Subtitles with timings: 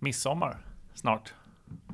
[0.00, 0.58] midsommar
[0.94, 1.34] snart.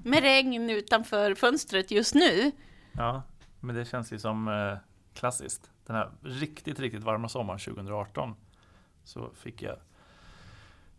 [0.04, 2.52] Med regn utanför fönstret just nu.
[2.92, 3.22] Ja,
[3.60, 4.78] men det känns ju som eh,
[5.14, 5.70] klassiskt.
[5.86, 8.34] Den här riktigt, riktigt varma sommaren 2018
[9.04, 9.76] så fick jag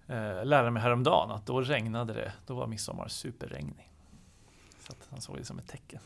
[0.08, 2.34] eh, lära mig häromdagen att då regnade det.
[2.46, 3.92] Då var midsommar superregnig.
[4.80, 6.00] Så att han såg det som ett tecken.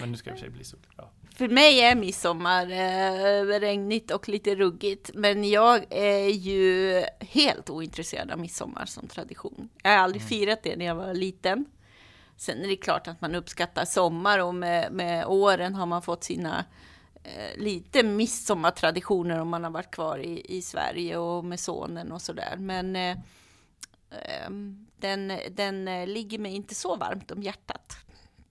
[0.00, 0.80] Men nu ska det i sig bli sol.
[0.96, 1.10] Ja.
[1.34, 8.30] För mig är midsommar eh, regnigt och lite ruggigt, men jag är ju helt ointresserad
[8.30, 9.68] av midsommar som tradition.
[9.82, 10.28] Jag har aldrig Mm.
[10.28, 11.64] firat det när jag var liten.
[12.36, 16.24] Sen är det klart att man uppskattar sommar och med, med åren har man fått
[16.24, 16.64] sina
[17.24, 22.22] eh, lite midsommartraditioner om man har varit kvar i, i Sverige och med sonen och
[22.22, 22.56] sådär.
[22.58, 23.16] Men eh,
[24.10, 27.96] ehm, den, den eh, ligger mig inte så varmt om hjärtat.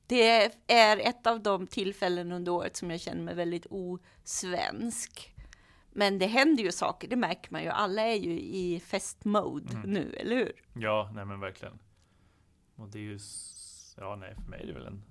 [0.08, 0.30] Det
[0.68, 5.32] är ett av de tillfällen under året som jag känner mig väldigt osvensk.
[5.92, 7.70] Men det händer ju saker, det märker man ju.
[7.70, 9.90] Alla är ju i festmode Mm.
[9.90, 10.62] nu, eller hur?
[10.74, 11.80] ja, nej men verkligen.
[12.76, 13.20] Och det är ju,
[13.98, 15.04] ja nej för mig är det väl en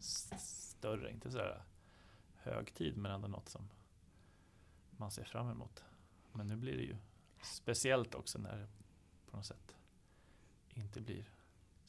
[0.00, 1.62] större, inte sådär
[2.34, 3.68] högtid men ändå något som
[4.90, 5.82] man ser fram emot.
[6.32, 6.96] Men nu blir det ju
[7.42, 8.68] speciellt också när det
[9.30, 9.74] på något sätt
[10.74, 11.24] inte blir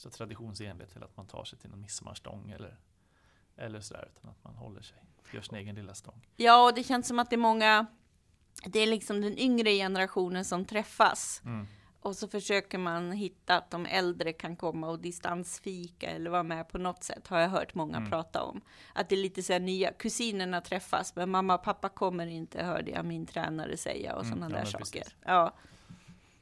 [0.01, 2.77] så traditionsenligt till att man tar sig till någon midsommarstång eller,
[3.55, 4.97] eller sådär utan att man håller sig,
[5.33, 6.27] gör sin egen lilla stång.
[6.35, 7.85] Ja, och det känns som att det är många,
[8.65, 11.41] det är liksom den yngre generationen som träffas.
[11.45, 11.67] Mm.
[12.03, 16.69] Och så försöker man hitta att de äldre kan komma och distansfika eller vara med
[16.69, 18.09] på något sätt, har jag hört många Mm.
[18.09, 18.61] prata om.
[18.93, 22.63] Att det är lite så här nya, kusinerna träffas, men mamma och pappa kommer inte,
[22.63, 24.77] hörde jag min tränare säga och Mm, sådana ja, där saker.
[24.85, 25.15] precis.
[25.25, 25.53] Ja.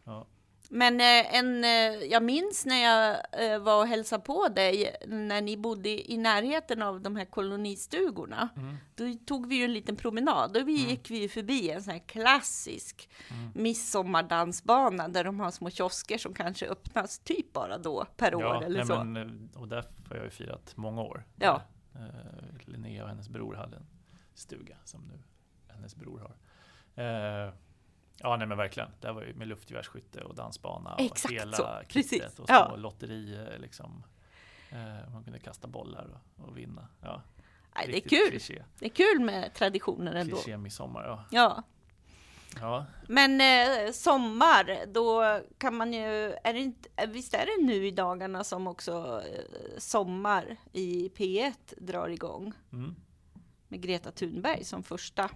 [0.03, 0.25] Ja.
[0.71, 1.69] Men eh, en, eh,
[2.11, 3.17] jag minns när jag
[3.53, 8.49] eh, var och hälsade på dig, när ni bodde i närheten av de här kolonistugorna.
[8.55, 8.75] Mm.
[8.95, 10.89] Då tog vi ju en liten promenad och vi Mm.
[10.89, 13.51] gick vi förbi en sån här klassisk Mm.
[13.55, 18.63] midsommardansbana där de har små kiosker som kanske öppnas typ bara då per år Ja,
[18.63, 19.03] eller nej, så.
[19.03, 21.25] men, och där har jag ju firat många år.
[21.39, 21.61] Ja.
[22.65, 23.85] Linnea och hennes bror hade en
[24.33, 25.19] stuga som nu
[25.73, 26.35] hennes bror har.
[28.21, 28.89] Ja, nej men verkligen.
[29.01, 32.39] Där var ju med luftgevärsskytte och dansbana och Exakt hela så, kittet precis.
[32.39, 32.65] och Ja.
[32.67, 34.03] små lotterier liksom.
[34.69, 36.87] Eh, man kunde kasta bollar och, och vinna.
[37.01, 37.21] Ja,
[37.75, 38.29] Nej, det är kul.
[38.31, 40.35] Kliché, Det är kul med traditioner ändå.
[40.35, 41.23] kliché midsommar, ja.
[41.31, 41.63] Ja,
[42.59, 42.85] ja.
[43.07, 47.87] men eh, sommar, då kan man ju, är det inte, eh, visst är det nu
[47.87, 52.95] i dagarna som också eh, sommar i P1 drar igång Mm.
[53.67, 55.29] med Greta Thunberg som första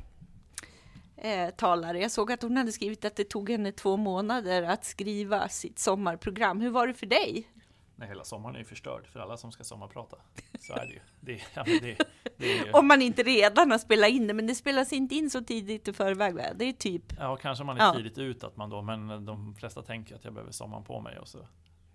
[1.18, 2.00] eh, talare.
[2.00, 5.80] Jag såg att hon hade skrivit att det tog henne två månader att skriva sitt
[5.80, 6.62] sommarprogram.
[6.62, 7.50] Hur var det för dig?
[7.96, 10.18] Nej, hela sommaren är ju förstörd för alla som ska sommarprata.
[10.60, 11.00] Så är det ju.
[11.20, 11.98] Det, ja, det,
[12.38, 12.72] det är ju.
[12.72, 15.88] Om man inte redan har spelat in det, men det spelas inte in så tidigt
[15.88, 16.36] i förväg.
[16.56, 17.94] Det är typ, Ja, kanske man är Ja.
[17.94, 21.20] tidigt ut att man då, men de flesta tänker att jag behöver sommaren på mig
[21.20, 21.38] och så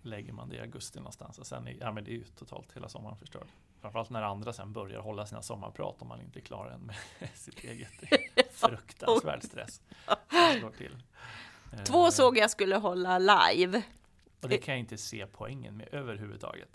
[0.01, 2.75] lägger man det i augusti någonstans och sen är, ja, men det är ju totalt
[2.75, 3.47] hela sommaren förstörd.
[3.81, 6.95] Framförallt när andra sen börjar hålla sina sommarprat om man inte klarar en med
[7.33, 7.91] sitt eget.
[8.61, 9.81] Det är fruktansvärd stress.
[10.59, 11.03] slår till.
[11.73, 13.83] Eh, två såg jag skulle hålla live.
[14.41, 16.69] Och det kan jag inte se poängen med överhuvudtaget.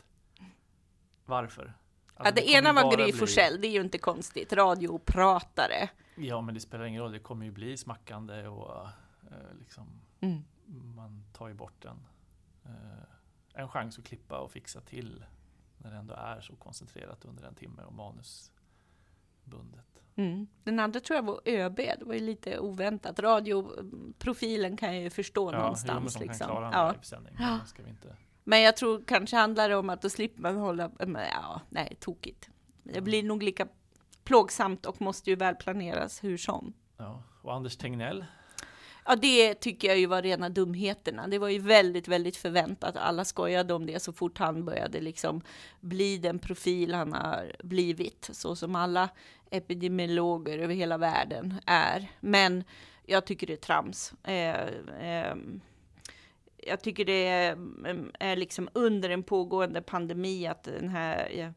[1.25, 1.75] Varför?
[2.07, 4.53] Ja, Alltså, det, kommer ena var Gry bli- Forssell, det är ju inte konstigt.
[4.53, 5.89] Radiopratare.
[6.17, 7.13] Ja, men det spelar ingen roll.
[7.13, 8.87] Det kommer ju bli smackande och
[9.31, 10.45] eh, liksom Mm.
[10.97, 12.07] man tar ju bort en,
[12.65, 13.05] eh,
[13.55, 15.25] en chans att klippa och fixa till
[15.79, 20.03] när det ändå är så koncentrerat under en timme och manusbundet.
[20.17, 20.47] Mm.
[20.65, 23.19] Den andra tror jag var ÖB, det var ju lite oväntat.
[23.19, 26.15] Radioprofilen kan jag ju förstå jo, men någonstans.
[26.15, 26.47] kan liksom.
[26.47, 26.95] klara Ja.
[27.11, 27.59] Ja.
[27.59, 28.17] men Ska vi inte...
[28.45, 31.97] Men jag tror kanske handlar det om att då slipper man hålla, men ja, nej,
[32.01, 32.51] tokigt.
[32.83, 33.67] Det blir nog lika
[34.25, 36.73] plågsamt och måste ju väl planeras hur som.
[36.97, 37.23] ja.
[37.43, 38.25] Och Anders Tegnell,
[39.07, 41.29] Ja, det tycker jag ju var rena dumheterna.
[41.29, 42.97] Det var ju väldigt, väldigt förväntat.
[42.97, 45.41] Alla skojade om det så fort han började liksom
[45.81, 49.09] bli den profil han har blivit, så som alla
[49.51, 52.11] epidemiologer över hela världen är.
[52.21, 52.65] Men
[53.07, 54.15] jag tycker det är trams.
[54.23, 54.67] Eh,
[55.01, 55.37] eh,
[56.57, 57.53] jag tycker det är,
[57.87, 61.51] ehm, är liksom under en pågående pandemi att den här eh,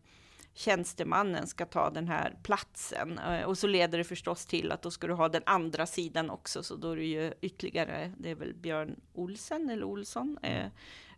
[0.57, 3.19] tjänstemannen ska ta den här platsen.
[3.19, 6.29] Eh, och så leder det förstås till att då ska du ha den andra sidan
[6.29, 10.65] också, så då är det ju ytterligare, det är väl Björn Olsen eller Olsson, eh,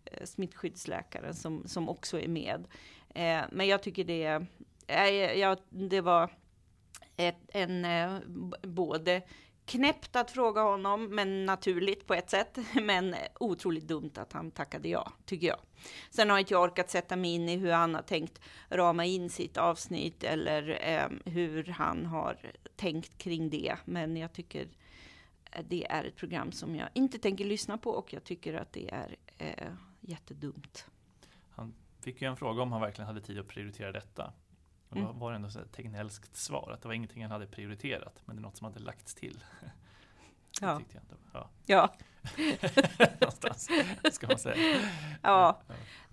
[0.06, 2.68] eh smittskyddsläkaren som, som också är med.
[3.10, 4.46] Eh, men jag tycker det,
[4.88, 6.30] eh, ja, det var
[7.18, 8.20] ett, en, eh,
[8.62, 9.22] både
[9.69, 14.89] knäppt att fråga honom, men naturligt på ett sätt, men otroligt dumt att han tackade
[14.89, 15.60] ja, tycker jag.
[16.10, 19.30] Sen har inte jag orkat sätta mig in i hur han har tänkt rama in
[19.30, 22.38] sitt avsnitt eller eh, hur han har
[22.75, 23.75] tänkt kring det.
[23.86, 24.68] Men jag tycker
[25.51, 28.74] eh, det är ett program som jag inte tänker lyssna på och jag tycker att
[28.74, 30.86] det är eh, jättedumt.
[31.51, 34.33] Han fick ju en fråga om han verkligen hade tid att prioritera detta.
[34.90, 35.20] Och då Mm.
[35.20, 38.40] var det ändå här Tegnellskt svar, att det var ingenting han hade prioriterat, men det
[38.40, 39.44] är något som hade lagts till.
[40.62, 40.78] Ja.
[40.78, 41.16] tyckte jag ändå.
[41.34, 41.50] Ja.
[41.66, 41.94] Ja,
[43.22, 43.70] Någonstans,
[44.12, 44.80] ska man säga.
[45.22, 45.62] ja.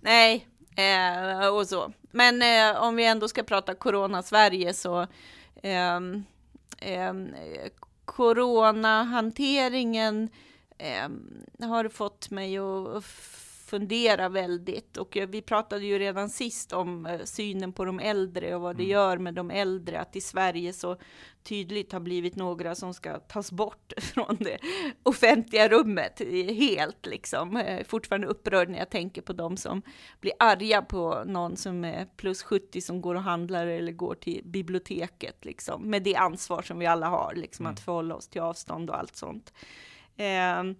[0.00, 0.46] nej,
[0.76, 1.92] eh, och så.
[2.10, 5.06] Men eh, om vi ändå ska prata Corona-Sverige så
[5.62, 6.24] ehm,
[6.78, 7.14] eh,
[8.04, 10.28] Coronahanteringen
[10.78, 13.04] ehm, har fått mig att
[13.66, 14.96] fundera väldigt.
[14.96, 18.76] Och eh, vi pratade ju redan sist om eh, synen på de äldre och vad
[18.76, 18.92] det Mm.
[18.92, 20.00] gör med de äldre.
[20.00, 20.96] Att i Sverige så
[21.42, 24.58] tydligt har blivit några som ska tas bort från det
[25.02, 27.62] offentliga rummet eh, helt liksom.
[27.88, 29.82] Fortfarande upprörd när jag tänker på de som
[30.20, 34.40] blir arga på någon som är plus 70 som går och handlar eller går till
[34.44, 35.90] biblioteket liksom.
[35.90, 37.72] Med det ansvar som vi alla har, liksom Mm.
[37.74, 39.52] att förhålla oss till avstånd och allt sånt.
[40.16, 40.74] Ehm,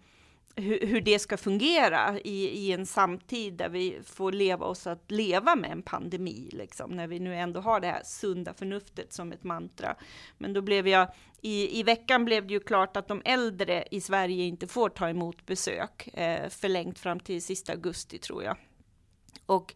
[0.56, 5.10] hur, hur det ska fungera i, i en samtid där vi får leva oss att
[5.10, 9.32] leva med en pandemi, liksom, när vi nu ändå har det här sunda förnuftet som
[9.32, 9.96] ett mantra.
[10.38, 11.08] Men då blev jag,
[11.40, 15.08] i, i veckan blev det ju klart att de äldre i Sverige inte får ta
[15.08, 18.56] emot besök, eh, förlängt fram till sista augusti tror jag.
[19.46, 19.74] Och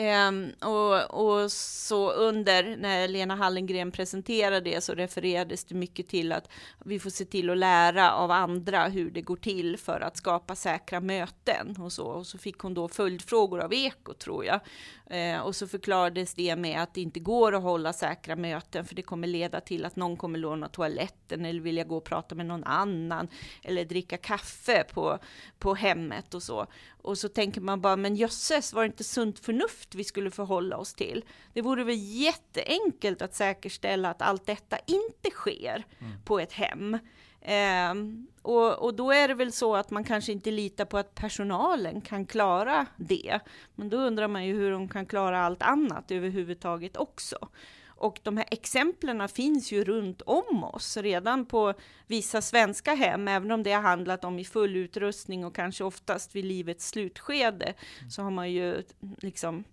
[0.00, 6.32] Ehm, och, och så under när Lena Hallengren presenterade det så refererades det mycket till
[6.32, 6.50] att
[6.84, 10.54] vi får se till att lära av andra hur det går till för att skapa
[10.54, 12.06] säkra möten och så.
[12.06, 14.60] Och så fick hon då följdfrågor av Eko tror jag.
[15.10, 18.94] Eh, och så förklarades det med att det inte går att hålla säkra möten för
[18.94, 22.46] det kommer leda till att någon kommer låna toaletten eller vilja gå och prata med
[22.46, 23.28] någon annan
[23.62, 25.18] eller dricka kaffe på,
[25.58, 26.66] på hemmet och så.
[27.08, 30.76] Och så tänker man bara, men jösses, var det inte sunt förnuft vi skulle förhålla
[30.76, 31.24] oss till?
[31.52, 35.84] Det vore väl jätteenkelt att säkerställa att allt detta inte sker
[36.24, 36.98] på ett hem.
[37.42, 41.14] Ehm, och, och då är det väl så att man kanske inte litar på att
[41.14, 43.40] personalen kan klara det.
[43.74, 47.48] Men då undrar man ju hur de kan klara allt annat överhuvudtaget också.
[47.98, 51.74] Och de här exemplen finns ju runt om oss redan på
[52.06, 56.36] vissa svenska hem, även om det har handlat om i full utrustning och kanske oftast
[56.36, 57.74] vid livets slutskede,
[58.10, 58.82] så har man ju
[59.18, 59.64] liksom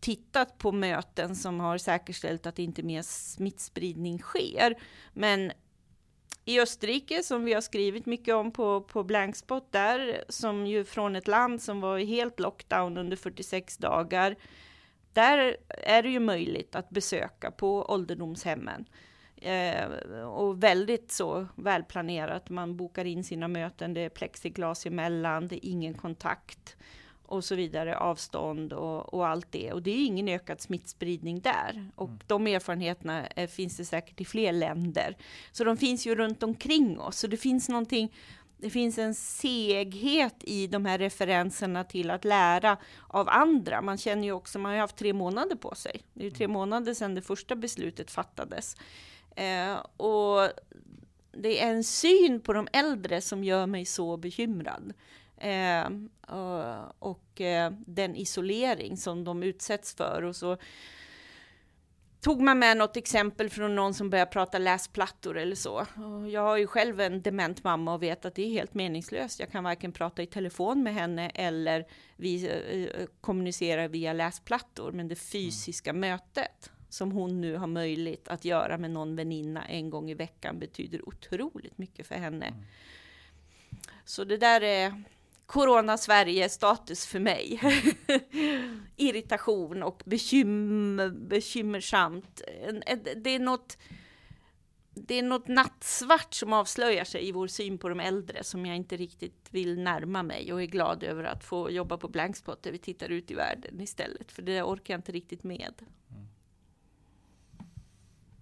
[0.00, 4.74] tittat på möten som har säkerställt att inte mer smittspridning sker.
[5.12, 5.52] Men
[6.44, 11.16] i Österrike, som vi har skrivit mycket om på, på Blankspot, där som ju från
[11.16, 14.36] ett land som var i helt lockdown under 46 dagar,
[15.12, 18.84] där är det ju möjligt att besöka på ålderdomshemmen.
[19.36, 19.88] Eh,
[20.22, 22.50] och väldigt så välplanerat.
[22.50, 26.76] Man bokar in sina möten, det är plexiglas emellan, det är ingen kontakt
[27.30, 29.72] och så vidare, avstånd och, och allt det.
[29.72, 31.90] Och det är ingen ökad smittspridning där.
[31.94, 32.20] Och Mm.
[32.26, 35.16] de erfarenheterna eh, finns det säkert i fler länder.
[35.52, 37.18] Så de finns ju runt omkring oss.
[37.18, 38.12] Så det finns någonting,
[38.58, 42.76] det finns en seghet i de här referenserna till att lära
[43.06, 43.82] av andra.
[43.82, 46.02] Man känner ju också, man har ju haft tre månader på sig.
[46.14, 48.76] Det är ju tre månader sedan det första beslutet fattades.
[49.36, 50.50] Eh, och
[51.32, 54.92] det är en syn på de äldre som gör mig så bekymrad.
[55.36, 55.88] Eh,
[56.36, 60.22] och och eh, den isolering som de utsätts för.
[60.22, 60.56] Och så
[62.20, 65.86] tog man med något exempel från någon som börjar prata läsplattor eller så.
[65.96, 69.40] Och jag har ju själv en dement mamma och vet att det är helt meningslöst.
[69.40, 74.92] Jag kan varken prata i telefon med henne eller vi eh, kommunicera via läsplattor.
[74.92, 79.90] Men det fysiska mötet som hon nu har möjlighet att göra med någon väninna en
[79.90, 82.46] gång i veckan betyder otroligt mycket för henne.
[82.46, 82.64] Mm.
[84.04, 85.02] Så det där är
[85.48, 87.60] Corona-Sverige-status för mig.
[88.96, 92.42] Irritation och bekymmer, bekymmersamt.
[93.16, 93.78] Det är, något,
[94.94, 98.76] det är något nattsvart som avslöjar sig i vår syn på de äldre som jag
[98.76, 102.72] inte riktigt vill närma mig och är glad över att få jobba på Blankspot där
[102.72, 104.32] vi tittar ut i världen istället.
[104.32, 105.74] För det orkar jag inte riktigt med.
[106.10, 106.26] Mm.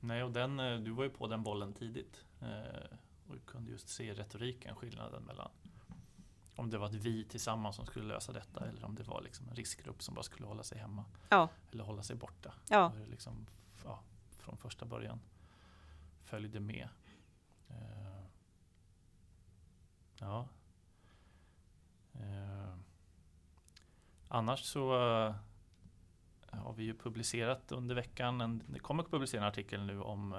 [0.00, 2.96] Nej, och den, eh, du var ju på den bollen tidigt eh,
[3.28, 5.50] och kunde just se retoriken skillnaden mellan
[6.56, 9.48] om det var ett vi tillsammans som skulle lösa detta eller om det var liksom
[9.48, 12.54] en riskgrupp som bara skulle hålla sig hemma Ja, eller hålla sig borta.
[12.70, 13.46] ja, det liksom,
[13.84, 15.20] ja, från första början
[16.24, 16.88] följde med.
[17.68, 18.24] Eh,
[20.20, 20.48] ja.
[22.12, 22.74] Eh,
[24.28, 25.34] annars så eh,
[26.50, 30.32] har vi ju publicerat under veckan, en, det kommer att publicera en artikel nu om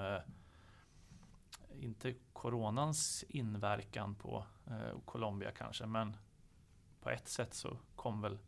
[1.84, 6.18] inte coronans inverkan på eh, Colombia kanske, men
[7.00, 8.40] på ett sätt så kom väl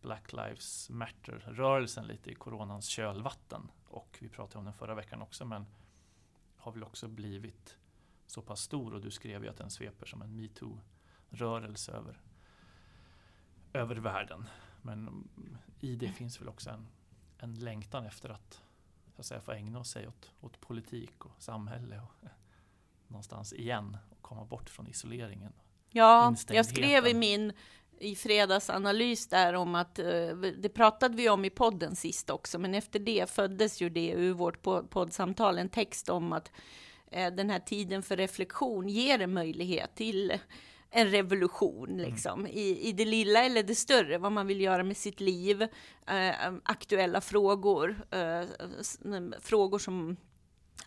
[0.00, 3.70] Black Lives Matter-rörelsen lite i coronans kölvatten.
[3.86, 5.66] Och vi pratade om den förra veckan också, men
[6.56, 7.76] har väl också blivit
[8.26, 12.20] så pass stor och du skrev ju att den sveper som en metoo-rörelse över,
[13.72, 14.48] över världen.
[14.82, 15.28] Men
[15.80, 16.86] i det finns väl också en,
[17.38, 18.62] en längtan efter att,
[19.14, 22.28] så att säga, få ägna sig åt, åt politik och samhälle och
[23.08, 25.52] någonstans igen och komma bort från isoleringen.
[25.90, 27.52] Ja, jag skrev i min
[27.98, 32.74] i fredagsanalys där om att, eh, det pratade vi om i podden sist också, men
[32.74, 36.52] efter det föddes ju det ur vårt poddsamtal, en text om att
[37.10, 40.38] eh, den här tiden för reflektion ger en möjlighet till
[40.90, 42.10] en revolution, mm.
[42.10, 42.52] liksom, mm.
[42.52, 45.62] i, i det lilla eller det större, vad man vill göra med sitt liv,
[46.06, 48.44] eh, aktuella frågor, eh,
[49.40, 50.16] frågor som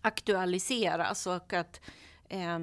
[0.01, 1.81] aktualiseras och att
[2.29, 2.59] eh,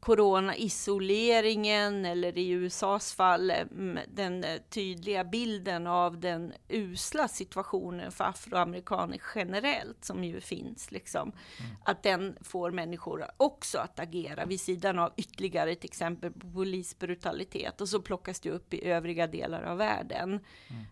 [0.00, 8.24] coronaisoleringen eller i USAs fall mm, den eh, tydliga bilden av den usla situationen för
[8.24, 10.90] afroamerikaner generellt som ju finns.
[10.90, 11.22] Liksom.
[11.22, 11.36] Mm.
[11.84, 17.80] Att den får människor också att agera vid sidan av ytterligare ett exempel på polisbrutalitet
[17.80, 20.28] och så plockas det upp i övriga delar av världen.
[20.28, 20.42] Mm.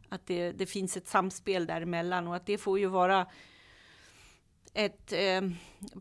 [0.08, 3.26] Att det, det finns ett samspel däremellan och att det får ju vara
[4.78, 5.50] ett eh,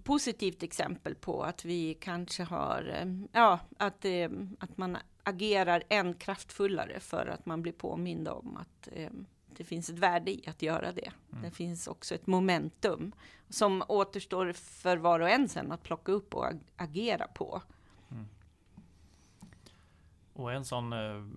[0.03, 4.29] positivt exempel på att vi kanske har, eh, ja, att, eh,
[4.59, 9.11] att man agerar än kraftfullare för att man blir påmind om att eh,
[9.47, 11.11] det finns ett värde i att göra det.
[11.31, 11.43] Mm.
[11.43, 13.11] Det finns också ett momentum
[13.49, 17.61] som återstår för var och en sen att plocka upp och ag agera på.
[18.11, 18.27] Mm.
[20.33, 21.27] Och en sån eh,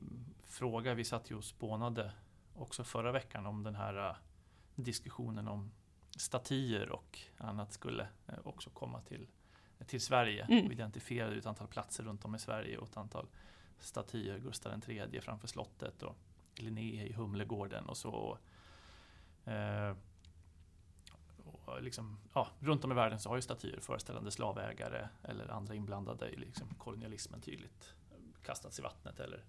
[0.47, 2.12] fråga vi satt ju och spånade
[2.54, 4.16] också förra veckan om den här uh,
[4.75, 5.70] diskussionen om
[6.20, 9.26] statyer och annat skulle eh, också komma till,
[9.86, 10.66] till Sverige mm.
[10.66, 13.26] och identifierade ett antal platser runt om i Sverige och ett antal
[13.78, 16.16] statyer, Gustav III framför slottet och
[16.54, 18.38] Linné i Humlegården och så.
[19.44, 19.94] Eh,
[21.44, 25.74] och liksom, ja, runt om i världen så har ju statyer föreställande slavägare eller andra
[25.74, 27.94] inblandade i liksom kolonialismen tydligt
[28.42, 29.44] kastats i vattnet eller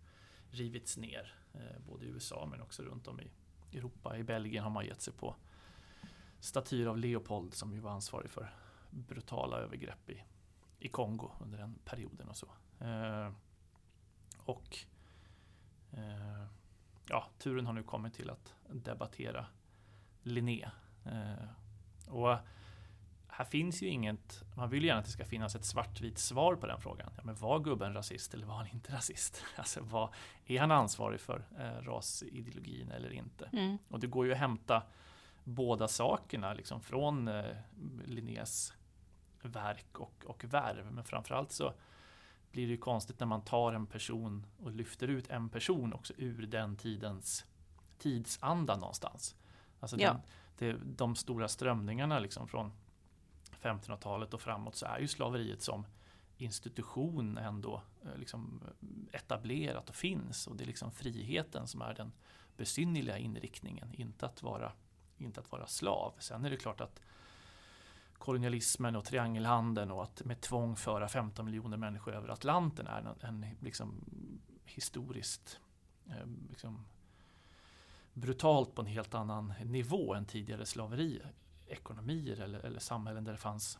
[0.52, 1.34] rivits ner.
[1.54, 3.32] Eh, både i USA men också runt om i
[3.78, 4.18] Europa.
[4.18, 5.36] I Belgien har man gett sig på
[6.42, 8.54] statyer av Leopold som ju var ansvarig för
[8.90, 10.24] brutala övergrepp i,
[10.80, 12.48] i Kongo under den perioden och så.
[12.80, 13.32] Eh,
[14.38, 14.78] och
[15.92, 16.46] eh,
[17.08, 19.46] ja, turen har nu kommit till att debattera
[20.24, 20.70] Linné.
[21.06, 21.48] Eh,
[22.08, 22.38] och
[23.28, 26.68] här finns ju inget, man vill gärna att det ska finnas ett svartvitt svar på
[26.68, 27.14] den frågan.
[27.18, 29.44] Ja, men var gubben rasist eller var han inte rasist?
[29.56, 30.14] Alltså, var,
[30.46, 33.50] är han ansvarig för eh, rasideologin eller inte?
[33.54, 33.78] Mm.
[33.88, 34.84] Och det går ju att hämta
[35.44, 37.56] båda sakerna liksom från eh,
[38.06, 38.74] Linnés
[39.42, 40.92] verk och, och värv.
[40.92, 41.74] Men framförallt så
[42.52, 46.14] blir det ju konstigt när man tar en person och lyfter ut en person också
[46.18, 47.46] ur den tidens
[47.98, 49.36] tidsanda någonstans.
[49.80, 50.14] Alltså ja.
[50.14, 50.22] den,
[50.58, 52.72] det, de stora strömningarna liksom från
[53.62, 55.86] 1500-talet och framåt så är ju slaveriet som
[56.38, 58.62] institution ändå eh, liksom
[59.12, 60.48] etablerat och finns.
[60.48, 62.12] Och det är liksom friheten som är den
[62.58, 64.72] besynnerliga inriktningen, inte att vara
[65.24, 66.14] inte att vara slav.
[66.20, 67.02] Sen är det klart att
[68.22, 73.44] kolonialismen och triangelhandeln och att med tvång föra 15 miljoner människor över Atlanten är en,
[73.44, 74.06] en liksom,
[74.66, 75.60] historiskt
[76.10, 76.86] eh, liksom,
[78.14, 83.80] brutalt på en helt annan nivå än tidigare slaveriekonomier eller, eller samhällen där det fanns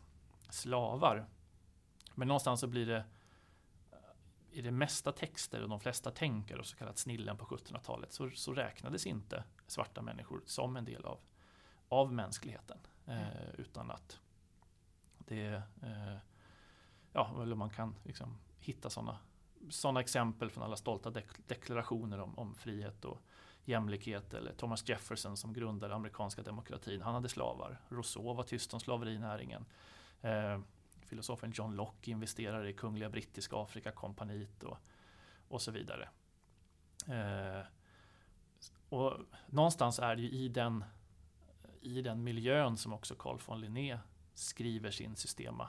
[0.50, 1.28] slavar.
[2.14, 3.04] Men någonstans så blir det
[3.92, 3.96] eh,
[4.50, 8.30] i de mesta texter och de flesta tänkare och så kallat snillen på 1700-talet så,
[8.30, 11.18] så räknades inte svarta människor som en del av
[11.92, 12.78] av mänskligheten.
[13.06, 13.54] Eh, mm.
[13.58, 14.20] utan att
[15.18, 16.16] det eh,
[17.12, 19.18] ja, eller man kan liksom hitta sådana
[19.70, 23.22] såna exempel från alla stolta dek deklarationer om, om frihet och
[23.64, 24.34] jämlikhet.
[24.34, 27.02] Eller Thomas Jefferson som grundade amerikanska demokratin.
[27.02, 27.80] Han hade slavar.
[27.88, 29.64] Rousseau var tyst om slaverinäringen.
[30.20, 30.60] Eh,
[31.00, 34.78] filosofen John Locke investerade i Kungliga Brittiska Afrikakompaniet och,
[35.48, 36.08] och så vidare.
[37.08, 37.66] Eh,
[38.88, 39.12] och
[39.46, 40.84] någonstans är det ju i den
[41.82, 43.98] i den miljön som också Carl von Linné
[44.34, 45.68] skriver sin Systema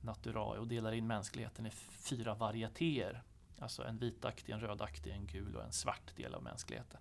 [0.00, 3.22] Naturae och delar in mänskligheten i fyra varietéer.
[3.58, 7.00] Alltså en vitaktig, en rödaktig, en gul och en svart del av mänskligheten.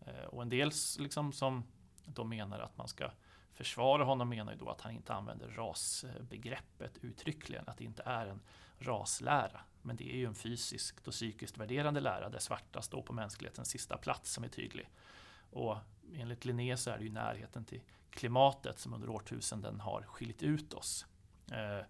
[0.00, 1.64] Eh, och en del liksom som
[2.04, 3.10] de menar att man ska
[3.52, 8.26] försvara honom menar ju då att han inte använder rasbegreppet uttryckligen, att det inte är
[8.26, 8.40] en
[8.78, 9.60] raslära.
[9.82, 13.68] Men det är ju en fysiskt och psykiskt värderande lära där svarta står på mänsklighetens
[13.68, 14.88] sista plats som är tydlig.
[15.50, 15.78] Och
[16.12, 20.74] enligt Linné så är det ju närheten till klimatet som under årtusenden har skilt ut
[20.74, 21.06] oss.
[21.52, 21.86] Eh,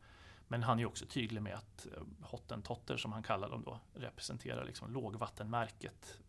[0.49, 4.64] men han är också tydlig med att eh, hottentotter som han kallar dem då representerar
[4.64, 6.21] liksom lågvattenmärket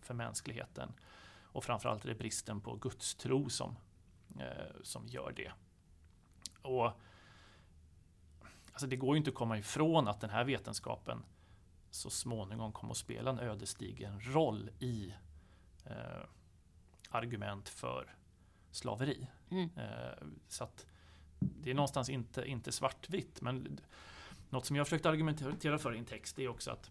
[0.00, 0.92] för mänskligheten.
[1.42, 3.76] Och framförallt är det bristen på gudstro som,
[4.40, 5.52] eh, som gör det.
[6.62, 6.90] Och
[8.72, 11.24] alltså Det går ju inte att komma ifrån att den här vetenskapen
[11.90, 15.14] så småningom kom att spela en ödesdigen roll i
[15.84, 16.24] eh,
[17.14, 18.14] argument för
[18.70, 19.26] slaveri.
[19.50, 19.70] Mm.
[19.76, 20.68] Eh, så
[21.38, 23.40] det är någonstans inte, inte svartvitt.
[23.40, 23.80] Men
[24.50, 26.90] något som jag försökt argumentera för i en text är också att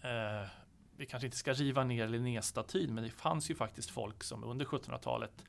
[0.00, 0.48] eh,
[0.96, 4.64] vi kanske inte ska riva ner Linnéstatyn, men det fanns ju faktiskt folk som under
[4.64, 5.44] 1700-talet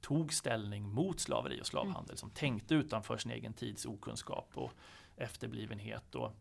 [0.00, 2.16] tog ställning mot slaveri och slavhandel, mm.
[2.16, 4.72] som tänkte utanför sin egen tids okunskap och
[5.16, 6.14] efterblivenhet.
[6.14, 6.32] Och,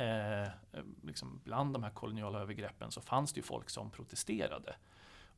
[0.00, 0.48] eh,
[1.02, 4.76] liksom bland de här koloniala övergreppen så fanns det ju folk som protesterade.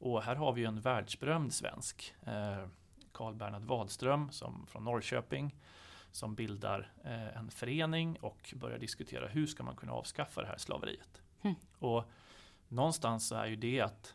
[0.03, 2.67] Och här har vi ju en världsberömd svensk, eh,
[3.13, 5.57] Karl Bernhard Wadström som, från Norrköping,
[6.11, 10.59] som bildar eh, en förening och börjar diskutera hur ska man kunna avskaffa det här
[10.59, 11.23] slaveriet.
[11.43, 11.57] Mm.
[11.79, 12.05] Och
[12.69, 14.15] någonstans så är ju det att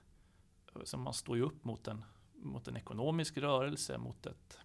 [0.83, 4.59] så man står ju upp mot en, mot en ekonomisk rörelse, mot ett,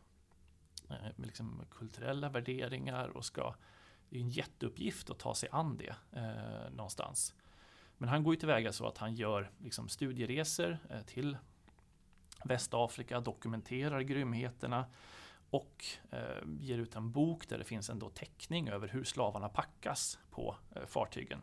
[0.91, 3.55] eh, liksom kulturella värderingar och ska
[4.09, 7.35] det är en jätteuppgift att ta sig an det eh, någonstans.
[8.03, 11.37] Men han går ju tillväga så att han gör liksom, studieresor eh, till
[12.45, 14.87] Västafrika, dokumenterar grymheterna
[15.51, 19.49] och eh, ger ut en bok där det finns en då teckning över hur slavarna
[19.49, 21.43] packas på eh, fartygen.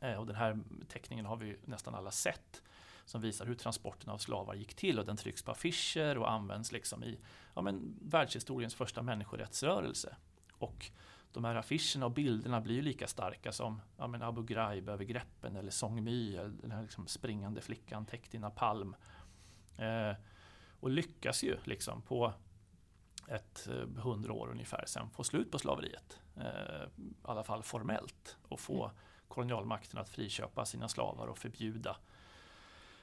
[0.00, 2.62] Eh, och den här teckningen har vi nästan alla sett
[3.04, 6.72] som visar hur transporten av slavar gick till och den trycks på affischer och används
[6.72, 7.18] liksom i
[7.54, 10.16] ja, men, världshistoriens första människorättsrörelse.
[10.52, 10.90] Och
[11.32, 15.70] de här affischerna och bilderna blir ju lika starka som ja, men Abu Ghraib-övergreppen eller
[15.70, 18.94] Song My, den här liksom springande flickan täckt i napalm.
[19.76, 20.12] Eh,
[20.80, 22.32] och lyckas ju liksom på
[23.28, 26.20] ett eh, hundra år ungefär sen få slut på slaveriet.
[26.36, 28.36] Eh, I alla fall formellt.
[28.48, 28.96] Och få mm.
[29.28, 31.96] kolonialmakten att friköpa sina slavar och förbjuda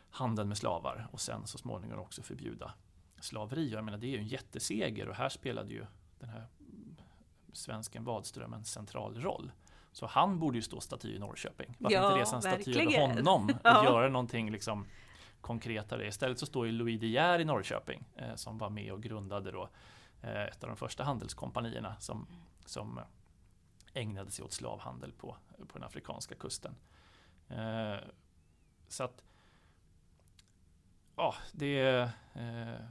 [0.09, 1.07] handeln med slavar.
[1.11, 2.73] Och sen så småningom också förbjuda
[3.19, 3.69] slaveri.
[3.69, 5.85] Jag menar det är ju en jätteseger och här spelade ju
[6.19, 6.47] den här
[7.55, 9.51] svensken Wadström en central roll.
[9.91, 11.75] Så han borde ju stå staty i Norrköping.
[11.79, 13.83] Varför ja, inte resa en staty över honom och ja.
[13.83, 14.85] göra någonting liksom
[15.41, 16.07] konkretare.
[16.07, 19.51] Istället så står ju Louis De Geer i Norrköping eh, som var med och grundade
[19.51, 19.69] då,
[20.21, 22.27] eh, ett av de första handelskompanierna som,
[22.65, 22.99] som
[23.93, 25.37] ägnade sig åt slavhandel på,
[25.67, 26.75] på den afrikanska kusten.
[27.49, 27.95] Eh,
[28.87, 29.23] så att
[31.15, 32.85] Ja, det är eh,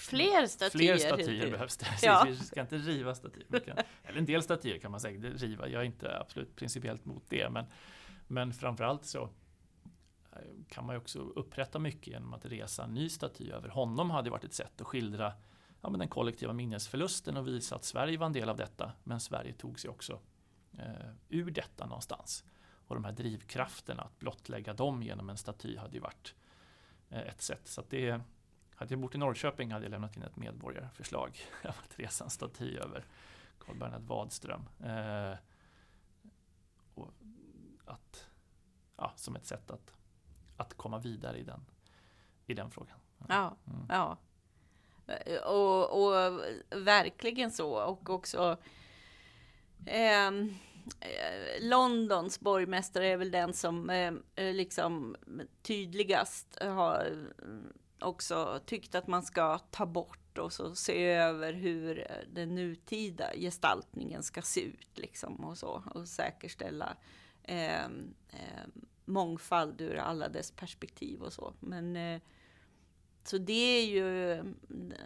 [0.00, 0.70] Fler statyer?
[0.70, 1.86] Fler statyer behövs det.
[2.02, 2.24] Ja.
[2.28, 3.60] Vi ska inte riva statyer.
[3.60, 5.68] Kan, eller en del statyer kan man säkert riva.
[5.68, 7.50] Jag är inte absolut principiellt mot det.
[7.50, 7.64] Men,
[8.26, 9.22] men framförallt så
[10.32, 14.10] eh, kan man ju också upprätta mycket genom att resa en ny staty över honom
[14.10, 15.32] hade varit ett sätt att skildra
[15.80, 18.92] ja, men den kollektiva minnesförlusten och visa att Sverige var en del av detta.
[19.04, 20.20] Men Sverige tog sig också
[20.78, 22.44] eh, ur detta någonstans.
[22.86, 26.34] Och de här drivkrafterna, att blottlägga dem genom en staty hade ju varit
[27.08, 27.68] eh, ett sätt.
[27.68, 28.20] Så det
[28.80, 32.30] hade jag bott i Norrköping hade jag lämnat in ett medborgarförslag av att resa en
[32.30, 33.04] staty över
[33.58, 34.68] Karl Bernhard Wadström.
[34.84, 35.38] Eh,
[36.94, 37.12] och
[37.84, 38.26] att,
[38.96, 39.94] ja, som ett sätt att,
[40.56, 41.66] att komma vidare i den,
[42.46, 42.98] i den frågan.
[43.28, 43.86] Ja, mm.
[43.88, 44.16] ja.
[45.46, 46.40] Och, och,
[46.70, 47.84] verkligen så.
[47.84, 48.56] Och också
[49.86, 50.30] eh,
[51.60, 55.16] Londons borgmästare är väl den som eh, liksom
[55.62, 57.26] tydligast har
[58.00, 64.22] också tyckt att man ska ta bort och så se över hur den nutida gestaltningen
[64.22, 66.96] ska se ut liksom och så och säkerställa
[67.42, 67.84] eh,
[68.28, 68.66] eh,
[69.04, 71.54] mångfald ur alla dess perspektiv och så.
[71.60, 72.20] Men eh,
[73.24, 74.42] så det är ju,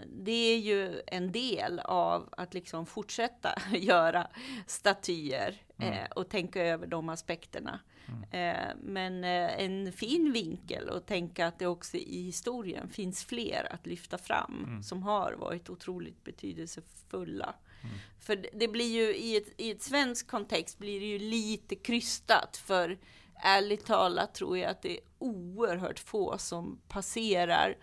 [0.07, 4.31] det är ju en del av att liksom fortsätta göra
[4.67, 5.93] statyer mm.
[5.93, 7.81] eh, och tänka över de aspekterna.
[8.09, 8.23] Mm.
[8.31, 13.73] Eh, men eh, en fin vinkel att tänka att det också i historien finns fler
[13.73, 14.83] att lyfta fram mm.
[14.83, 17.55] som har varit otroligt betydelsefulla.
[17.83, 17.97] Mm.
[18.21, 22.57] För det blir ju i ett, i ett svensk kontext blir det ju lite krystat
[22.57, 22.99] för
[23.35, 27.77] ärligt talat tror jag att det är oerhört få som passerar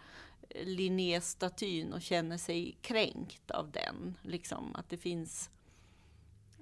[0.64, 4.18] Linnéstatyn och känner sig kränkt av den.
[4.22, 5.50] Liksom att det finns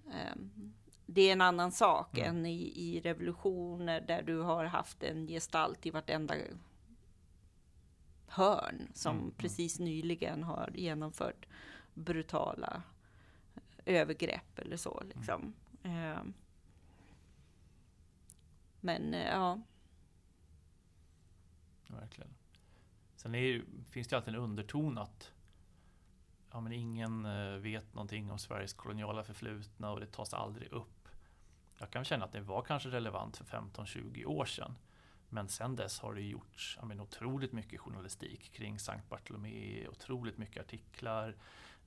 [0.06, 0.74] um,
[1.14, 2.30] det är en annan sak mm.
[2.30, 6.36] än i, i revolutioner där du har haft en gestalt i vartenda
[8.28, 9.24] hörn som mm.
[9.24, 9.36] mm.
[9.38, 11.46] precis nyligen har genomfört
[11.94, 12.84] brutala
[13.86, 15.00] övergrepp eller så.
[15.02, 15.18] Mm.
[15.18, 15.54] Liksom.
[15.84, 16.34] Mm.
[18.80, 19.62] men eh, ja.
[21.88, 22.30] Verkligen.
[23.16, 25.32] Sen är, finns det alltid en underton att
[26.52, 30.99] ja, men ingen eh, vet någonting om Sveriges koloniala förflutna och det tas aldrig upp.
[31.80, 34.76] Jag kan känna att det var kanske relevant för 15-20 år sedan.
[35.30, 40.38] Men sen dess har det gjorts ja, men, otroligt mycket journalistik kring Sankt Bartolomé, otroligt
[40.38, 41.36] mycket artiklar.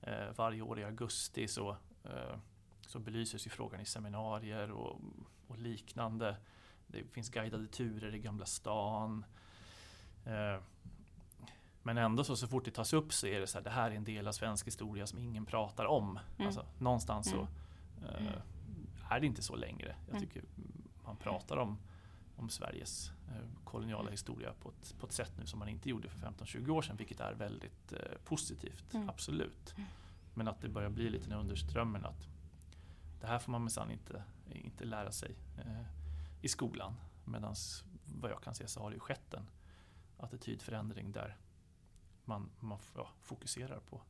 [0.01, 2.37] Eh, varje år i augusti så eh,
[2.87, 5.01] så belyses ju frågan i seminarier och,
[5.47, 6.35] och liknande.
[6.87, 9.25] Det finns guidade turer i Gamla stan.
[10.25, 10.61] Eh,
[11.83, 13.91] men ändå så, så fort det tas upp så är det så här, det här
[13.91, 16.19] är en del av svensk historia som ingen pratar om.
[16.35, 16.47] Mm.
[16.47, 17.47] Alltså, någonstans så
[18.17, 18.27] Mm.
[18.27, 18.33] eh,
[19.15, 19.95] är det inte så längre.
[20.07, 20.21] Jag Mm.
[20.27, 20.43] tycker
[21.05, 21.77] man pratar om,
[22.35, 26.09] om Sveriges eh, koloniala historia på ett, på ett sätt nu som man inte gjorde
[26.09, 29.09] för 15-20 år sedan, vilket är väldigt eh, positivt, Mm.
[29.09, 29.73] absolut.
[29.77, 29.89] Mm.
[30.33, 32.27] Men att det börjar bli lite den underströmmen att
[33.21, 35.85] det här får man minsann inte, inte lära sig eh,
[36.41, 36.93] i skolan.
[37.25, 37.55] Medan
[38.05, 39.49] vad jag kan se så har det skett en
[40.17, 41.37] attitydförändring där
[42.25, 44.01] man, man ja, fokuserar på,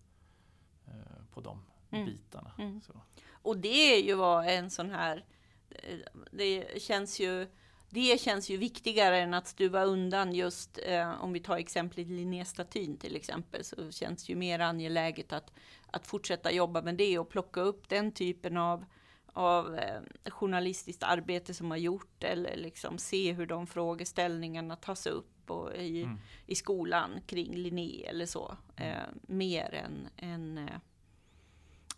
[0.85, 1.61] eh, på de
[1.93, 2.05] Mm.
[2.05, 2.51] bitarna.
[2.59, 2.81] Mm.
[2.81, 2.93] Så.
[3.31, 5.25] Och det är ju vad en sån här,
[5.69, 5.97] eh,
[6.31, 7.47] det känns ju,
[7.89, 12.97] det känns ju viktigare än att stuva undan just, eh, om vi tar exemplet Linnéstatyn
[12.97, 15.51] till exempel, så känns det ju mer angeläget att,
[15.87, 18.85] att fortsätta jobba med det och plocka upp den typen av,
[19.33, 20.01] av eh,
[20.31, 26.03] journalistiskt arbete som har gjort eller liksom se hur de frågeställningarna tas upp och i,
[26.03, 26.19] Mm.
[26.47, 28.57] i skolan kring Linné eller så.
[28.75, 30.79] Eh, mer än, än eh,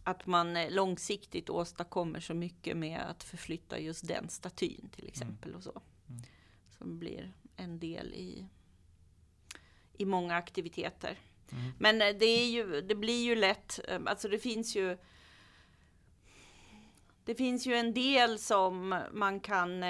[0.06, 5.56] att man eh, långsiktigt åstadkommer så mycket med att förflytta just den statyn till exempel
[5.56, 5.82] och så.
[6.10, 6.22] Mm.
[6.78, 8.48] Som blir en del i,
[9.98, 11.20] i många aktiviteter.
[11.52, 11.72] Mm.
[11.80, 14.98] Men eh, det, är ju, det blir ju lätt, eh, alltså det finns ju
[17.26, 19.84] det finns ju en del som man kan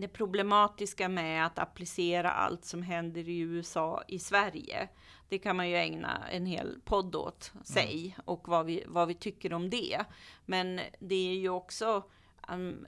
[0.00, 4.88] det problematiska med att applicera allt som händer i USA i Sverige.
[5.28, 9.14] Det kan man ju ägna en hel podd åt sig och vad vi, vad vi
[9.14, 10.04] tycker om det.
[10.46, 12.04] Men det är ju också
[12.48, 12.86] um, um,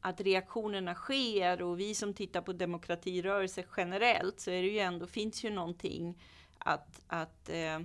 [0.00, 5.06] att reaktionerna sker och vi som tittar på demokratirörelse generellt så är det ju ändå,
[5.06, 6.22] finns ju någonting
[6.58, 7.80] att, att, eh,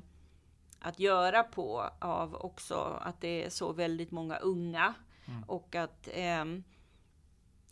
[0.79, 4.93] att göra på av också att det är så väldigt många unga
[5.27, 5.43] Mm.
[5.43, 6.63] och att ehm,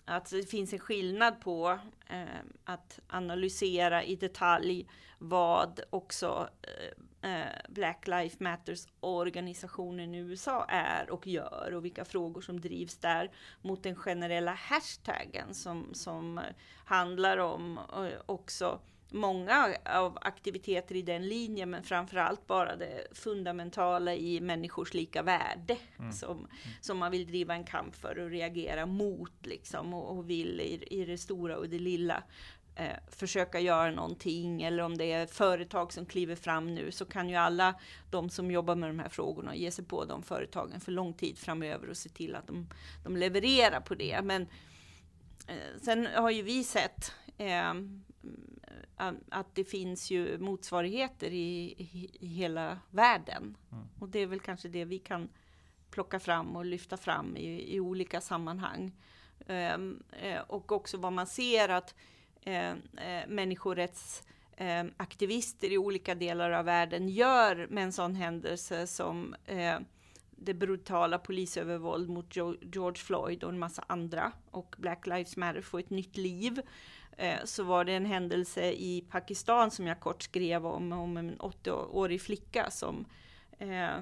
[0.05, 2.25] att det finns en skillnad på eh,
[2.63, 4.87] att analysera i detalj
[5.17, 12.05] vad också eh, eh Black Lives Matters organisationen i USA är och gör och vilka
[12.05, 16.41] frågor som drivs där mot den generella hashtaggen som, som
[16.85, 24.15] handlar om eh, också många av aktiviteter i den linjen men framförallt bara det fundamentala
[24.15, 26.11] i människors lika värde Mm.
[26.11, 26.47] som,
[26.81, 30.83] som man vill driva en kamp för och reagera mot liksom och, och vill i,
[31.01, 32.23] i det stora och det lilla
[32.75, 37.29] eh, försöka göra någonting eller om det är företag som kliver fram nu så kan
[37.29, 37.75] ju alla
[38.11, 41.37] de som jobbar med de här frågorna ge sig på de företagen för lång tid
[41.37, 42.67] framöver och se till att de,
[43.03, 44.21] de levererar på det.
[44.23, 44.41] Men
[45.47, 47.73] eh, sen har ju vi sett eh,
[49.29, 53.57] att det finns ju motsvarigheter i, i, i hela världen.
[53.71, 53.83] Mm.
[53.99, 55.29] Och det är väl kanske det vi kan
[55.91, 58.91] plocka fram och lyfta fram i, i olika sammanhang.
[59.47, 61.95] Ehm, eh, och också vad man ser att
[62.41, 69.79] eh, eh, människorättsaktivister i olika delar av världen gör med en sån händelse som eh,
[70.37, 75.79] det brutala polisövervåld mot George Floyd och en massa andra och Black Lives Matter får
[75.79, 76.61] ett nytt liv.
[77.17, 81.37] Eh, så var det en händelse i Pakistan som jag kort skrev om, om en
[81.39, 83.05] 80-årig flicka som
[83.57, 84.01] eh,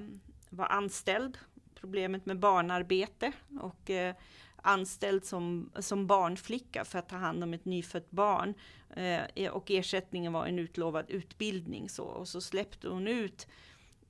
[0.49, 1.37] var anställd,
[1.75, 4.15] problemet med barnarbete och eh,
[4.63, 8.53] anställd som, som barnflicka för att ta hand om ett nyfött barn.
[8.95, 11.89] Eh, och ersättningen var en utlovad utbildning.
[11.89, 13.47] Så, och så släppte hon ut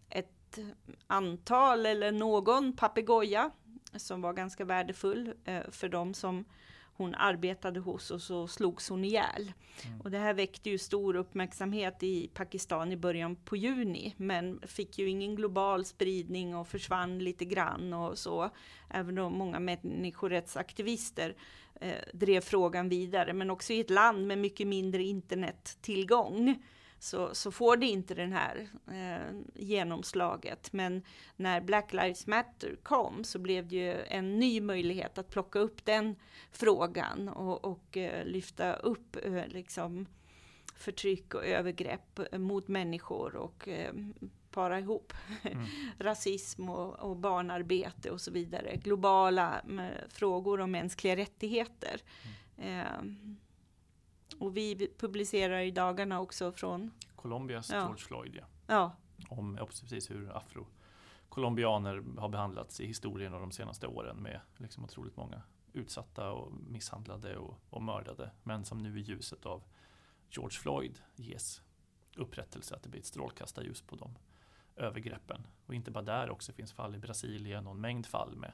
[0.09, 0.59] ett
[1.07, 3.51] antal eller någon papegoja
[3.95, 6.45] som var ganska värdefull eh, för de som
[6.97, 9.53] hon arbetade hos och så slogs hon ihjäl.
[9.85, 10.01] Mm.
[10.01, 14.99] Och det här väckte ju stor uppmärksamhet i Pakistan i början på juni, men fick
[14.99, 18.49] ju ingen global spridning och försvann lite grann och så.
[18.89, 21.35] Även om många människorättsaktivister
[21.81, 26.63] eh, drev frågan vidare, men också i ett land med mycket mindre internettillgång
[27.03, 30.73] så, så får det inte den här eh, genomslaget.
[30.73, 31.03] Men
[31.35, 35.85] när Black Lives Matter kom så blev det ju en ny möjlighet att plocka upp
[35.85, 36.15] den
[36.51, 40.05] frågan och, och eh, lyfta upp eh, liksom
[40.75, 43.93] förtryck och övergrepp eh, mot människor och eh,
[44.51, 45.13] para ihop
[45.43, 45.65] Mm.
[45.99, 48.75] rasism och, och barnarbete och så vidare.
[48.75, 52.01] Globala eh, frågor om mänskliga rättigheter.
[52.57, 53.01] Eh,
[54.43, 57.79] och vi publicerar i dagarna också från, Colombias Ja.
[57.79, 58.45] George Floyd, ja.
[58.67, 58.95] ja,
[59.29, 65.17] om precis hur afro-colombianer har behandlats i historien och de senaste åren med liksom otroligt
[65.17, 65.41] många
[65.73, 68.31] utsatta och misshandlade och, och mördade.
[68.43, 69.63] Men som nu i ljuset av
[70.29, 71.61] George Floyd ges
[72.15, 74.17] upprättelse, att det blir ett strålkastarljus på de
[74.75, 75.47] övergreppen.
[75.65, 78.53] Och inte bara där också, finns fall i Brasilien och en mängd fall med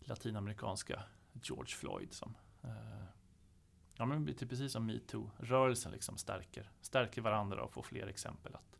[0.00, 1.02] latinamerikanska
[1.42, 3.04] George Floyd som eh,
[4.00, 8.06] Ja men det typ är precis som metoo-rörelsen liksom stärker, stärker varandra och får fler
[8.06, 8.78] exempel att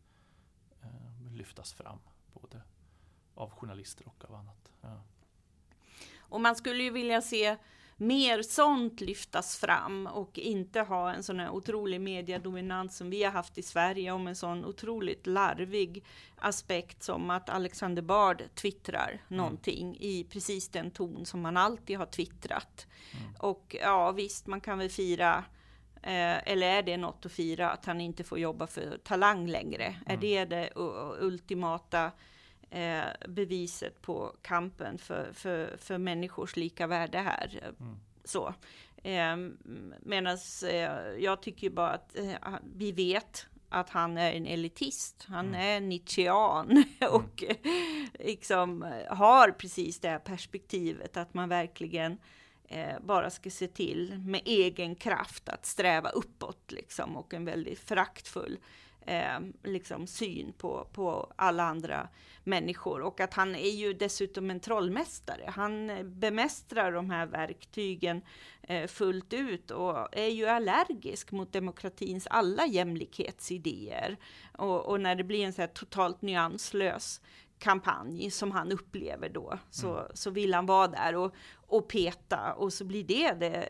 [0.83, 1.99] eh, lyftas fram.
[2.33, 2.63] Både
[3.35, 4.73] av journalister och av annat.
[4.81, 5.03] Ja.
[6.19, 7.57] Och man skulle ju vilja se
[8.01, 13.31] mer sånt lyftas fram och inte ha en sån här otrolig mediedominans som vi har
[13.31, 16.05] haft i Sverige om en sån otroligt larvig
[16.37, 19.39] aspekt som att Alexander Bard twittrar mm.
[19.39, 22.87] någonting i precis den ton som man alltid har twittrat.
[23.13, 23.35] Mm.
[23.39, 25.45] Och ja, visst, man kan väl fira
[26.03, 29.85] Eh, eller är det något att fira att han inte får jobba för Talang längre?
[29.85, 30.01] Mm.
[30.07, 30.71] Är det det
[31.21, 32.11] ultimata
[32.71, 37.73] eh, beviset på kampen för, för, för människors lika värde här.
[37.81, 37.97] Mm.
[38.25, 38.55] Så.
[39.03, 39.37] Eh,
[40.01, 40.39] Medan
[40.71, 42.35] eh, jag tycker bara att eh,
[42.77, 45.27] vi vet att han är en elitist.
[45.29, 45.61] Han mm.
[45.61, 47.13] är Nietzschean mm.
[47.13, 47.45] och
[48.19, 52.19] liksom har precis det här perspektivet att man verkligen
[52.69, 57.79] eh, bara ska se till med egen kraft att sträva uppåt liksom och en väldigt
[57.79, 58.59] föraktfull
[59.09, 62.09] eh, liksom syn på, på alla andra
[62.45, 63.01] människor.
[63.01, 65.45] Och att han är ju dessutom en trollmästare.
[65.47, 68.23] Han bemästrar de här verktygen
[68.63, 74.17] eh, fullt ut och är ju allergisk mot demokratins alla jämlikhetsidéer.
[74.57, 77.21] Och, och när det blir en så här totalt nyanslös
[77.59, 80.11] kampanj som han upplever då, så, mm.
[80.15, 81.35] så vill han vara där och,
[81.67, 83.69] och peta och så blir det det.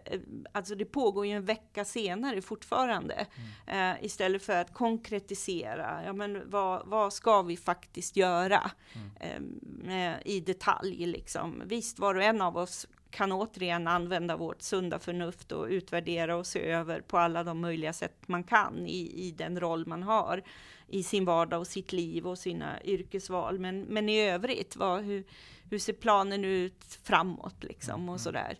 [0.52, 3.26] Alltså det pågår ju en vecka senare fortfarande.
[3.66, 3.96] Mm.
[3.96, 10.14] Eh, istället för att konkretisera, ja men vad, vad ska vi faktiskt göra mm.
[10.14, 11.62] eh, i detalj liksom.
[11.66, 16.46] Visst, var och en av oss kan återigen använda vårt sunda förnuft och utvärdera och
[16.46, 20.42] se över på alla de möjliga sätt man kan i, i den roll man har
[20.88, 23.58] i sin vardag och sitt liv och sina yrkesval.
[23.58, 25.24] Men, men i övrigt, vad, hur,
[25.70, 28.18] hur ser planen ut framåt liksom och mm.
[28.18, 28.58] sådär.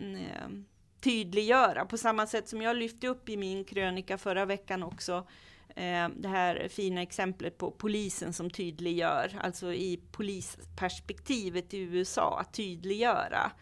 [0.00, 0.64] Mm,
[1.00, 5.26] tydliggöra på samma sätt som jag lyfte upp i min krönika förra veckan också.
[5.74, 12.54] Eh, det här fina exemplet på polisen som tydliggör, alltså i polisperspektivet i USA, att
[12.54, 13.52] tydliggöra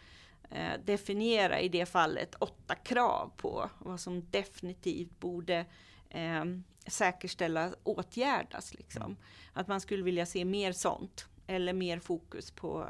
[0.51, 5.65] eh, definiera i det fallet åtta krav på vad som definitivt borde
[6.09, 6.45] eh,
[6.87, 8.73] säkerställa åtgärdas.
[8.73, 9.03] Liksom.
[9.03, 9.17] Mm.
[9.53, 12.87] Att man skulle vilja se mer sånt eller mer fokus på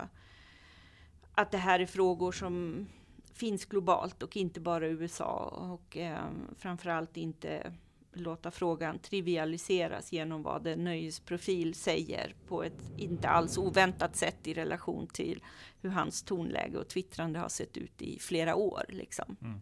[1.33, 2.87] att det här är frågor som
[3.33, 6.25] finns globalt och inte bara i USA och eh,
[6.57, 7.73] framförallt inte
[8.13, 14.53] låta frågan trivialiseras genom vad en nöjesprofil säger på ett inte alls oväntat sätt i
[14.53, 15.43] relation till
[15.81, 18.85] hur hans tonläge och twittrande har sett ut i flera år.
[18.89, 19.37] Liksom.
[19.41, 19.61] Mm.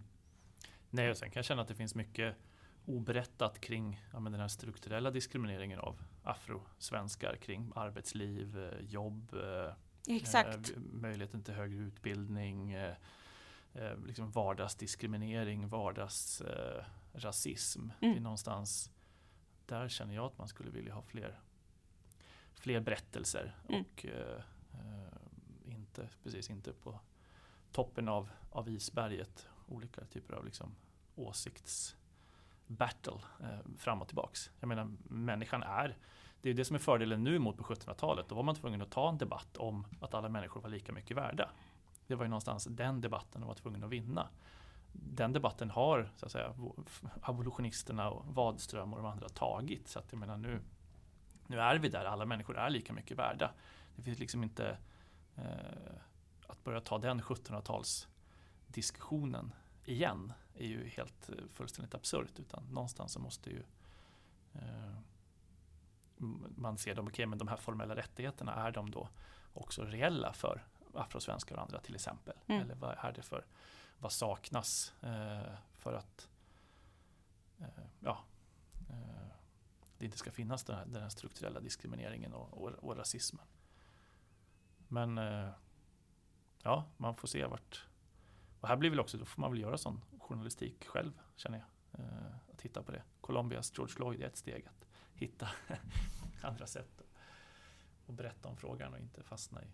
[0.90, 2.36] Nej, och sen kan jag känna att det finns mycket
[2.86, 9.74] oberättat kring ja, den här strukturella diskrimineringen av afrosvenskar kring arbetsliv, eh, jobb, eh,
[10.08, 10.72] Exakt.
[10.72, 12.96] Eh, möjligheten till högre utbildning, eh,
[13.74, 16.46] eh liksom vardagsdiskriminering, vardagsrasism.
[16.48, 16.86] Eh,
[18.02, 18.24] mm.
[18.24, 18.92] någonstans
[19.66, 21.40] där känner jag att man skulle vilja ha fler,
[22.54, 23.82] fler berättelser mm.
[23.82, 24.06] och
[25.66, 27.00] inte, precis inte på
[27.72, 30.76] toppen av, av isberget olika typer av liksom
[31.16, 31.96] åsikts
[32.68, 34.52] battle eh, fram och tillbaks.
[34.60, 35.98] Jag menar, människan är
[36.42, 38.30] det är det som är fördelen nu mot på 1700-talet.
[38.30, 41.18] Då var man tvungen att ta en debatt om att alla människor var lika mycket
[41.18, 41.50] värda.
[42.08, 44.30] Det var ju någonstans den debatten de var tvungna att vinna.
[44.92, 46.54] Den debatten har så att säga,
[47.22, 49.88] abolitionisterna och Wadström och de andra tagit.
[49.88, 50.62] Så att jag menar nu,
[51.48, 53.52] nu är vi där, alla människor är lika mycket värda.
[53.96, 54.78] Det finns liksom inte
[55.36, 55.94] eh,
[56.48, 59.52] att börja ta den 1700-talsdiskussionen
[59.86, 62.40] igen är ju helt eh, fullständigt absurt.
[62.40, 63.64] Utan någonstans så måste ju
[64.54, 64.92] eh,
[66.56, 69.10] man se dem, okej okay, men de här formella rättigheterna, är de då
[69.54, 72.34] också reella för afrosvenskar och andra till exempel?
[72.48, 72.62] Mm.
[72.62, 73.46] Eller vad är det för,
[74.02, 76.30] vad saknas eh, för att
[77.60, 78.24] eh, ja,
[78.90, 79.28] eh,
[79.98, 83.46] det inte ska finnas den här, den här strukturella diskrimineringen och, och, och rasismen.
[84.88, 85.50] Men eh,
[86.64, 87.86] ja, man får se vart,
[88.60, 91.68] och här blir väl också, då får man väl göra sån journalistik själv, känner jag.
[92.02, 93.04] Eh, att titta på det.
[93.22, 95.50] Colombias George Floyd är ett steg att hitta
[96.42, 97.02] andra sätt
[98.08, 99.68] att berätta om frågan och inte fastna i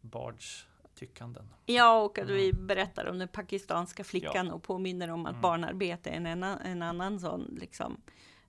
[0.00, 1.48] Bards tyckanden.
[1.66, 2.36] Ja, och att mm.
[2.36, 4.54] vi berättar om den pakistanska flickan ja.
[4.54, 5.42] och påminner om att mm.
[5.42, 8.00] barnarbete är en, annan, en annan sån liksom,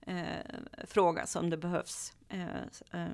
[0.02, 0.46] eh,
[0.86, 2.48] fråga som det behövs eh,
[2.92, 3.08] eh,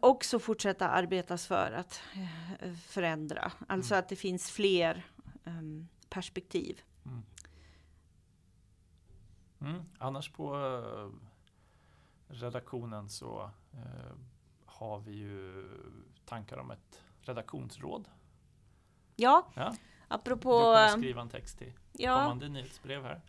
[0.00, 2.00] också fortsätta arbetas för att
[2.60, 3.52] eh, förändra.
[3.68, 4.02] Alltså mm.
[4.02, 5.06] att det finns fler
[5.44, 6.80] um, perspektiv.
[7.06, 7.22] Mm.
[9.60, 9.82] Mm.
[9.98, 10.56] Annars på,
[12.28, 14.12] redaktionen så eh,
[14.84, 15.64] har vi ju
[16.24, 18.08] tankar om ett redaktionsråd.
[19.16, 20.50] Ja, Ja, du apropå...
[20.50, 23.20] kommer skriva en text till ja, kommande nyhetsbrev här.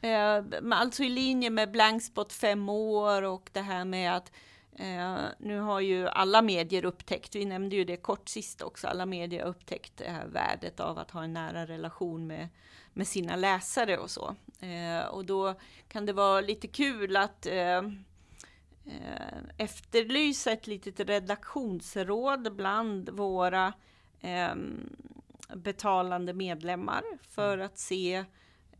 [0.00, 4.32] Eh, alltså i linje med blankspot fem år och det här med att
[4.72, 9.06] eh, nu har ju alla medier upptäckt, vi nämnde ju det kort sist också, alla
[9.06, 12.48] medier har upptäckt eh, värdet av att ha en nära relation med,
[12.92, 14.36] med sina läsare och så.
[14.60, 15.54] Eh, och då
[15.88, 17.82] kan det vara lite kul att eh,
[19.56, 23.72] efterlysa ett litet redaktionsråd bland våra
[24.20, 24.54] eh,
[25.54, 28.14] betalande medlemmar för att se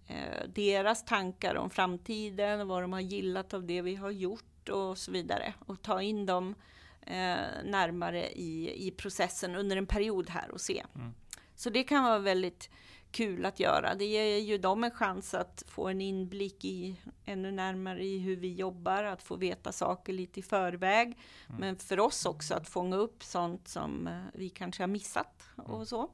[0.07, 4.99] eh, deras tankar om framtiden, vad de har gillat av det vi har gjort och
[4.99, 5.55] så vidare.
[5.67, 6.55] Och ta in dem
[7.01, 10.85] eh, närmare i, i processen under en period här och se.
[10.95, 11.15] Mm.
[11.55, 12.71] Så det kan vara väldigt
[13.15, 13.95] kul att göra.
[13.95, 18.37] Det ger ju dem en chans att få en inblick i ännu närmare i hur
[18.37, 21.07] vi jobbar, att få veta saker lite i förväg.
[21.49, 21.61] Mm.
[21.61, 25.75] Men för oss också att fånga upp sånt som eh, vi kanske har missat och
[25.75, 25.87] Mm.
[25.87, 26.11] så.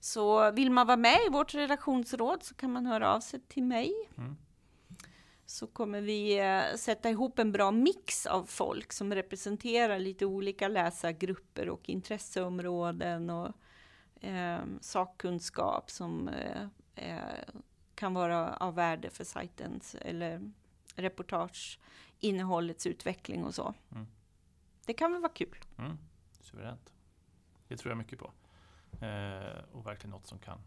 [0.00, 3.62] Så vill man vara med i vårt redaktionsråd så kan man höra av sig till
[3.62, 3.92] mig.
[4.18, 4.36] Mm.
[5.46, 10.68] Så kommer vi eh, sätta ihop en bra mix av folk som representerar lite olika
[10.68, 13.52] läsargrupper och intresseområden och
[14.20, 17.44] eh, sakkunskap som eh, eh,
[17.94, 20.52] kan vara av värde för sajtens eller
[20.94, 23.74] reportageinnehållets utveckling och så.
[23.90, 24.06] Mm.
[24.86, 25.56] Det kan väl vara kul.
[25.78, 25.98] Mm.
[26.40, 26.92] Suveränt.
[27.68, 28.32] Det tror jag mycket på.
[29.06, 30.60] Eh, och verkligen något som kan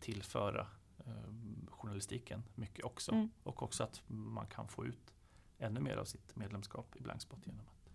[0.00, 0.66] tillföra
[0.98, 1.32] eh,
[1.68, 3.12] journalistiken mycket också.
[3.12, 3.30] Mm.
[3.42, 5.14] Och också att man kan få ut
[5.58, 7.90] ännu mer av sitt medlemskap i Blankspot genom att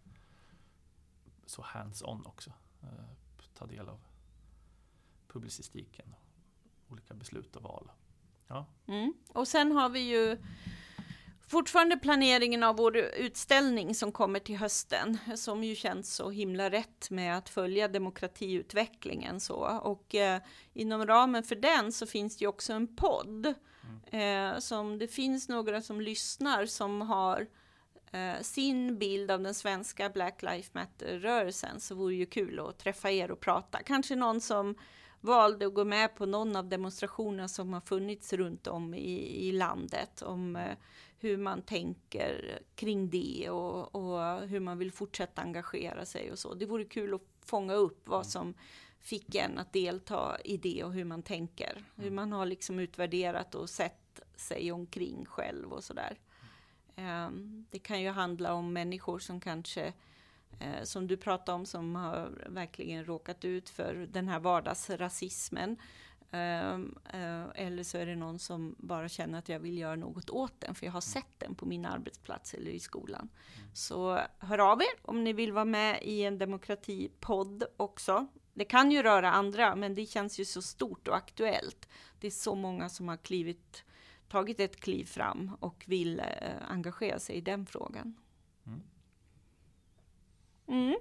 [1.45, 2.89] så hands-on också eh,
[3.53, 3.99] ta del av
[5.37, 6.15] publicistiken
[6.89, 7.91] olika beslut och val.
[8.47, 9.13] Ja, Mm.
[9.27, 10.37] Och sen har vi ju
[11.47, 17.09] fortfarande planeringen av vår utställning som kommer till hösten, som ju känns så himla rätt
[17.09, 19.79] med att följa demokratiutvecklingen så.
[19.83, 20.41] Och eh,
[20.73, 23.53] inom ramen för den så finns det ju också en podd
[24.11, 27.47] eh, som det finns några som lyssnar som har
[28.11, 33.11] eh, sin bild av den svenska Black Lives Matter-rörelsen så vore ju kul att träffa
[33.11, 33.83] er och prata.
[33.83, 34.75] Kanske någon som
[35.21, 39.51] valde att gå med på någon av demonstrationerna som har funnits runt om i, i
[39.51, 40.77] landet om eh,
[41.19, 46.53] hur man tänker kring det och, och hur man vill fortsätta engagera sig och så.
[46.53, 48.53] Det vore kul att fånga upp vad som
[48.99, 51.83] fick en att delta i det och hur man tänker.
[51.95, 56.19] Hur man har liksom utvärderat och sett sig omkring själv och sådär.
[56.95, 59.93] Ehm, Det kan ju handla om människor som kanske
[60.59, 65.77] eh, som du pratade om, som har verkligen råkat ut för den här vardagsrasismen.
[66.31, 70.29] Ehm, eh, eller så är det någon som bara känner att jag vill göra något
[70.29, 73.29] åt den, för jag har sett den på min arbetsplats eller i skolan.
[73.73, 78.27] Så hör av er om ni vill vara med i en demokratipodd också.
[78.53, 81.89] Det kan ju röra andra, men det känns ju så stort och aktuellt.
[82.19, 83.83] Det är så många som har klivit,
[84.27, 86.25] tagit ett kliv fram och vill eh,
[86.67, 88.15] engagera sig i den frågan.
[88.65, 88.81] Mm.
[90.67, 90.95] Mm.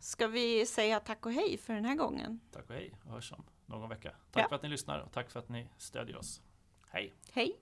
[0.00, 2.40] Ska vi säga tack och hej för den här gången?
[2.52, 4.10] tack och hej och hörs om någon vecka.
[4.30, 4.48] Tack Ja.
[4.48, 6.42] för att ni lyssnar och tack för att ni stödjer oss.
[6.88, 7.14] Hej!
[7.32, 7.56] Hej!